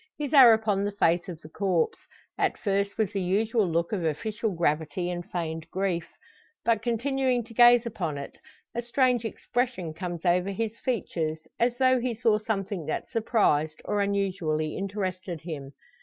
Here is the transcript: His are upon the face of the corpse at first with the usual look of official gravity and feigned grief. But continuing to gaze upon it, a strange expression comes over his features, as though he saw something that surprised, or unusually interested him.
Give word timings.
His 0.17 0.33
are 0.33 0.51
upon 0.51 0.83
the 0.83 0.91
face 0.93 1.29
of 1.29 1.39
the 1.41 1.49
corpse 1.49 1.99
at 2.35 2.57
first 2.57 2.97
with 2.97 3.13
the 3.13 3.21
usual 3.21 3.67
look 3.67 3.91
of 3.91 4.03
official 4.03 4.49
gravity 4.51 5.11
and 5.11 5.23
feigned 5.29 5.69
grief. 5.69 6.07
But 6.65 6.81
continuing 6.81 7.43
to 7.43 7.53
gaze 7.53 7.85
upon 7.85 8.17
it, 8.17 8.35
a 8.73 8.81
strange 8.81 9.25
expression 9.25 9.93
comes 9.93 10.25
over 10.25 10.49
his 10.49 10.79
features, 10.79 11.45
as 11.59 11.77
though 11.77 11.99
he 11.99 12.15
saw 12.15 12.39
something 12.39 12.87
that 12.87 13.11
surprised, 13.11 13.79
or 13.85 14.01
unusually 14.01 14.75
interested 14.75 15.41
him. 15.41 15.73